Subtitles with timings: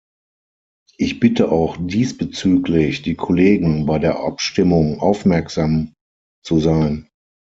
[0.97, 5.93] Ich bitte auch diesbezüglich die Kollegen, bei der Abstimmung aufmerksam
[6.43, 7.07] zu sein.